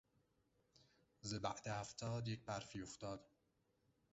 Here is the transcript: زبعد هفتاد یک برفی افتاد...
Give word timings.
زبعد 1.21 1.67
هفتاد 1.67 2.27
یک 2.27 2.45
برفی 2.45 2.81
افتاد... 2.81 3.29